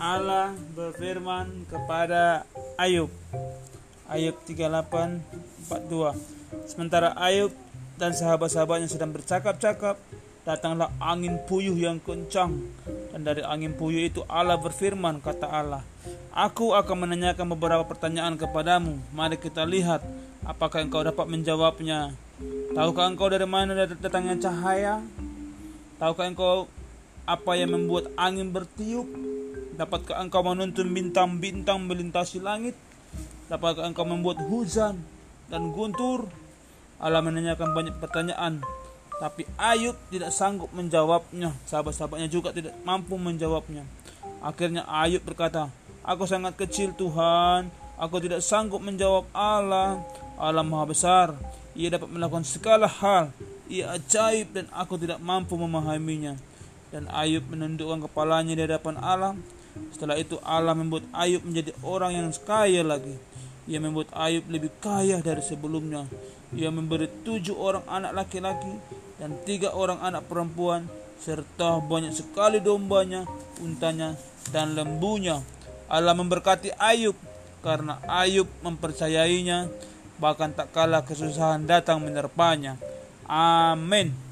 Allah 0.00 0.56
berfirman 0.72 1.68
kepada 1.68 2.48
Ayub. 2.80 3.12
Ayub 4.08 4.32
38:42. 4.48 6.16
Sementara 6.64 7.12
Ayub 7.20 7.52
dan 8.00 8.16
sahabat-sahabatnya 8.16 8.88
sedang 8.88 9.12
bercakap-cakap, 9.12 10.00
datanglah 10.48 10.88
angin 11.04 11.36
puyuh 11.44 11.76
yang 11.76 12.00
kencang. 12.00 12.64
Dan 13.12 13.28
dari 13.28 13.44
angin 13.44 13.76
puyuh 13.76 14.08
itu 14.08 14.24
Allah 14.24 14.56
berfirman 14.56 15.20
kata 15.20 15.44
Allah 15.44 15.84
Aku 16.32 16.72
akan 16.72 17.04
menanyakan 17.04 17.52
beberapa 17.52 17.84
pertanyaan 17.84 18.40
kepadamu. 18.40 18.96
Mari 19.12 19.36
kita 19.36 19.68
lihat 19.68 20.00
apakah 20.48 20.80
engkau 20.80 21.04
dapat 21.04 21.28
menjawabnya. 21.28 22.16
Tahukah 22.72 23.04
engkau 23.04 23.28
dari 23.28 23.44
mana 23.44 23.76
datangnya 23.84 24.48
cahaya? 24.48 25.04
Tahukah 26.00 26.24
engkau 26.24 26.72
apa 27.28 27.52
yang 27.52 27.76
membuat 27.76 28.08
angin 28.16 28.48
bertiup 28.48 29.04
dapatkah 29.80 30.20
engkau 30.20 30.44
menuntun 30.44 30.92
bintang-bintang 30.92 31.80
melintasi 31.88 32.44
langit 32.44 32.76
dapatkah 33.48 33.88
engkau 33.88 34.04
membuat 34.04 34.44
hujan 34.44 35.00
dan 35.48 35.72
guntur 35.72 36.28
Allah 37.00 37.24
menanyakan 37.24 37.72
banyak 37.72 37.96
pertanyaan 37.96 38.60
tapi 39.20 39.44
Ayub 39.60 40.00
tidak 40.08 40.32
sanggup 40.32 40.72
menjawabnya. 40.72 41.52
Sahabat-sahabatnya 41.68 42.32
juga 42.32 42.56
tidak 42.56 42.72
mampu 42.88 43.20
menjawabnya. 43.20 43.84
Akhirnya 44.40 44.88
Ayub 44.88 45.20
berkata, 45.20 45.68
Aku 46.00 46.24
sangat 46.24 46.56
kecil 46.56 46.96
Tuhan. 46.96 47.68
Aku 48.00 48.16
tidak 48.16 48.40
sanggup 48.40 48.80
menjawab 48.80 49.28
Allah. 49.36 50.00
Allah 50.40 50.64
maha 50.64 50.88
besar. 50.88 51.36
Ia 51.76 51.92
dapat 51.92 52.08
melakukan 52.08 52.48
segala 52.48 52.88
hal. 52.88 53.28
Ia 53.68 54.00
ajaib 54.00 54.56
dan 54.56 54.64
aku 54.72 54.96
tidak 54.96 55.20
mampu 55.20 55.52
memahaminya. 55.60 56.40
Dan 56.88 57.04
Ayub 57.12 57.44
menundukkan 57.44 58.08
kepalanya 58.08 58.56
di 58.56 58.64
hadapan 58.64 58.96
Allah. 59.04 59.36
Setelah 59.94 60.16
itu 60.18 60.40
Allah 60.42 60.74
membuat 60.74 61.04
Ayub 61.14 61.42
menjadi 61.44 61.74
orang 61.84 62.12
yang 62.16 62.28
kaya 62.42 62.82
lagi. 62.82 63.14
Ia 63.70 63.78
membuat 63.78 64.10
Ayub 64.16 64.46
lebih 64.50 64.72
kaya 64.82 65.22
dari 65.22 65.42
sebelumnya. 65.44 66.08
Ia 66.50 66.74
memberi 66.74 67.06
tujuh 67.22 67.54
orang 67.54 67.86
anak 67.86 68.12
laki-laki 68.26 68.74
dan 69.22 69.38
tiga 69.46 69.70
orang 69.70 70.02
anak 70.02 70.26
perempuan 70.26 70.90
serta 71.20 71.78
banyak 71.84 72.16
sekali 72.16 72.58
dombanya, 72.58 73.28
untanya, 73.60 74.16
dan 74.50 74.72
lembunya. 74.74 75.44
Allah 75.86 76.16
memberkati 76.16 76.74
Ayub 76.80 77.14
karena 77.60 78.00
Ayub 78.08 78.48
mempercayainya 78.64 79.68
bahkan 80.16 80.52
tak 80.52 80.72
kala 80.72 81.04
kesusahan 81.04 81.64
datang 81.68 82.00
menerpanya. 82.00 82.80
Amin. 83.28 84.29